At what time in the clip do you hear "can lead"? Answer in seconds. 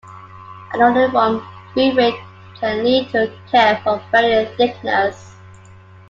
2.59-3.07